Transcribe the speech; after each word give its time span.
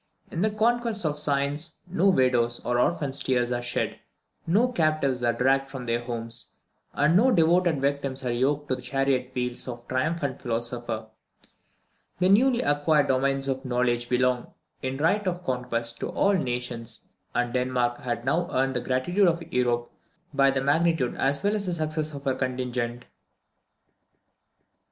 In 0.31 0.41
the 0.41 0.49
conquests 0.49 1.05
of 1.05 1.19
science 1.19 1.81
no 1.85 2.09
widow's 2.09 2.59
or 2.65 2.79
orphan's 2.79 3.19
tears 3.19 3.51
are 3.51 3.61
shed, 3.61 3.99
no 4.47 4.67
captives 4.67 5.21
are 5.21 5.31
dragged 5.31 5.69
from 5.69 5.85
their 5.85 6.03
homes, 6.03 6.55
and 6.93 7.15
no 7.15 7.29
devoted 7.29 7.79
victims 7.79 8.25
are 8.25 8.31
yoked 8.31 8.67
to 8.69 8.75
the 8.75 8.81
chariot 8.81 9.29
wheels 9.35 9.67
of 9.67 9.81
the 9.81 9.89
triumphant 9.93 10.41
philosopher. 10.41 11.05
The 12.17 12.29
newly 12.29 12.63
acquired 12.63 13.09
domains 13.09 13.47
of 13.47 13.63
knowledge 13.63 14.09
belong, 14.09 14.47
in 14.81 14.97
right 14.97 15.27
of 15.27 15.43
conquest, 15.43 15.99
to 15.99 16.09
all 16.09 16.33
nations, 16.33 17.01
and 17.35 17.53
Denmark 17.53 17.99
had 17.99 18.25
now 18.25 18.49
earned 18.51 18.75
the 18.75 18.81
gratitude 18.81 19.27
of 19.27 19.43
Europe 19.53 19.91
by 20.33 20.49
the 20.49 20.61
magnitude 20.61 21.13
as 21.13 21.43
well 21.43 21.55
as 21.55 21.67
the 21.67 21.73
success 21.75 22.11
of 22.11 22.23
her 22.23 22.33
contingent. 22.33 23.05